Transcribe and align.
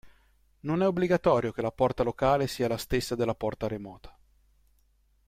Non 0.61 0.81
è 0.81 0.87
obbligatorio 0.87 1.51
che 1.51 1.61
la 1.61 1.71
porta 1.71 2.01
locale 2.01 2.47
sia 2.47 2.67
la 2.67 2.77
stessa 2.77 3.13
della 3.13 3.35
porta 3.35 3.67
remota. 3.67 4.17